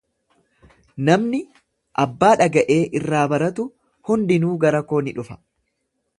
Namni 1.09 1.41
abbaa 2.05 2.31
dhaga’ee 2.41 2.79
irraa 3.01 3.27
baratu 3.35 3.67
hundinuu 4.13 4.57
gara 4.67 4.85
koo 4.93 5.05
ni 5.09 5.17
dhufa. 5.21 5.41